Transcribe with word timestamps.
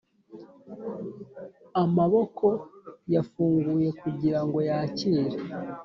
amaboko 1.83 2.47
yafunguye 3.13 3.89
kugirango 4.01 4.57
yakire 4.69 5.37